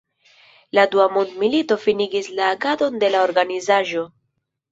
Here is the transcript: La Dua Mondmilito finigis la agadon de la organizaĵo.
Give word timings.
La 0.77 0.85
Dua 0.95 1.03
Mondmilito 1.17 1.77
finigis 1.83 2.31
la 2.39 2.47
agadon 2.55 2.99
de 3.03 3.13
la 3.17 3.21
organizaĵo. 3.27 4.07